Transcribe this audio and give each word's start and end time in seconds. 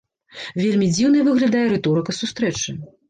Вельмі 0.61 0.87
дзіўнай 0.95 1.23
выглядае 1.27 1.63
рыторыка 1.77 2.17
сустрэчы. 2.21 2.75